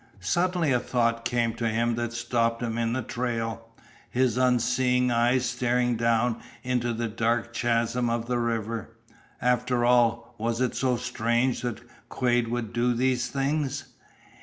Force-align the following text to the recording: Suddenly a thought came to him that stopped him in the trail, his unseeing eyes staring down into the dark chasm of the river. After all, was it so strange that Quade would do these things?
Suddenly 0.19 0.71
a 0.71 0.79
thought 0.79 1.25
came 1.25 1.53
to 1.53 1.69
him 1.69 1.93
that 1.93 2.11
stopped 2.11 2.63
him 2.63 2.75
in 2.79 2.93
the 2.93 3.03
trail, 3.03 3.69
his 4.09 4.35
unseeing 4.35 5.11
eyes 5.11 5.45
staring 5.45 5.95
down 5.95 6.41
into 6.63 6.91
the 6.91 7.07
dark 7.07 7.53
chasm 7.53 8.09
of 8.09 8.25
the 8.25 8.39
river. 8.39 8.97
After 9.43 9.85
all, 9.85 10.33
was 10.39 10.59
it 10.59 10.73
so 10.75 10.97
strange 10.97 11.61
that 11.61 11.81
Quade 12.09 12.47
would 12.47 12.73
do 12.73 12.95
these 12.95 13.27
things? 13.27 13.89